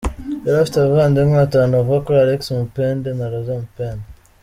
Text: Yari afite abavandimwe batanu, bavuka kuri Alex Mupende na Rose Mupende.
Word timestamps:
Yari 0.45 0.57
afite 0.59 0.77
abavandimwe 0.79 1.35
batanu, 1.43 1.71
bavuka 1.79 2.03
kuri 2.05 2.17
Alex 2.23 2.41
Mupende 2.59 3.09
na 3.17 3.25
Rose 3.31 3.51
Mupende. 3.63 4.05